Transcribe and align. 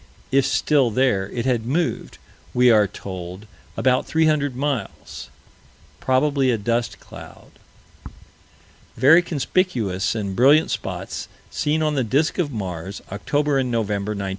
If 0.31 0.47
still 0.47 0.89
there, 0.89 1.29
it 1.29 1.45
had 1.45 1.63
moved, 1.67 2.17
we 2.55 2.71
are 2.71 2.87
told, 2.87 3.45
about 3.77 4.07
300 4.07 4.55
miles 4.55 5.29
"probably 5.99 6.49
a 6.49 6.57
dust 6.57 6.99
cloud." 6.99 7.51
Very 8.97 9.21
conspicuous 9.21 10.15
and 10.15 10.35
brilliant 10.35 10.71
spots 10.71 11.27
seen 11.51 11.83
on 11.83 11.93
the 11.93 12.03
disk 12.03 12.39
of 12.39 12.51
Mars, 12.51 13.03
October 13.11 13.59
and 13.59 13.69
November, 13.69 14.13
1911. 14.13 14.29